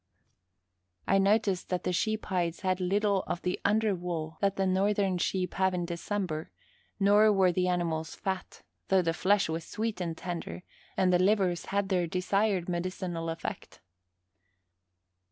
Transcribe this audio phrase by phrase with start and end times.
[1.07, 5.19] I noticed that the sheep hides had little of the under wool that the Northern
[5.19, 6.49] sheep have in December,
[6.99, 10.63] nor were the animals fat, though the flesh was sweet and tender,
[10.97, 13.79] and the livers had their desired medicinal effect.